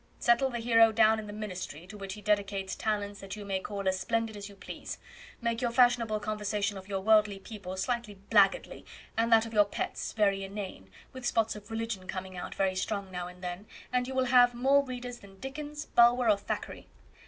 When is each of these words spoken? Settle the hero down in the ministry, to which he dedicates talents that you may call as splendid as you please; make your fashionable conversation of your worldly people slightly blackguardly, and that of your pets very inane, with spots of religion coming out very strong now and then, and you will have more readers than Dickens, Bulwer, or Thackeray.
Settle 0.17 0.49
the 0.49 0.57
hero 0.57 0.91
down 0.91 1.19
in 1.19 1.27
the 1.27 1.31
ministry, 1.31 1.85
to 1.85 1.95
which 1.95 2.15
he 2.15 2.23
dedicates 2.23 2.75
talents 2.75 3.19
that 3.19 3.35
you 3.35 3.45
may 3.45 3.59
call 3.59 3.87
as 3.87 3.99
splendid 3.99 4.35
as 4.35 4.49
you 4.49 4.55
please; 4.55 4.97
make 5.41 5.61
your 5.61 5.69
fashionable 5.69 6.19
conversation 6.19 6.75
of 6.75 6.87
your 6.87 7.01
worldly 7.01 7.37
people 7.37 7.77
slightly 7.77 8.17
blackguardly, 8.31 8.83
and 9.15 9.31
that 9.31 9.45
of 9.45 9.53
your 9.53 9.63
pets 9.63 10.13
very 10.13 10.43
inane, 10.43 10.89
with 11.13 11.23
spots 11.23 11.55
of 11.55 11.69
religion 11.69 12.07
coming 12.07 12.35
out 12.35 12.55
very 12.55 12.73
strong 12.75 13.11
now 13.11 13.27
and 13.27 13.43
then, 13.43 13.67
and 13.93 14.07
you 14.07 14.15
will 14.15 14.25
have 14.25 14.55
more 14.55 14.83
readers 14.83 15.19
than 15.19 15.39
Dickens, 15.39 15.85
Bulwer, 15.85 16.31
or 16.31 16.37
Thackeray. 16.37 16.87